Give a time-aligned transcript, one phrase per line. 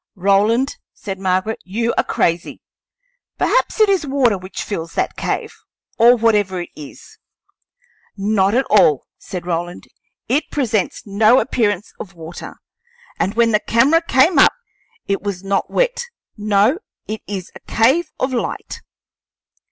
[0.15, 2.59] "Roland," said Margaret, "you are crazy!
[3.37, 5.53] Perhaps it is water which fills that cave,
[5.99, 7.19] or whatever it is."
[8.17, 9.87] "Not at all," said Roland.
[10.27, 12.55] "It presents no appearance of water,
[13.19, 14.53] and when the camera came up
[15.05, 16.05] it was not wet.
[16.35, 18.81] No; it is a cave of light."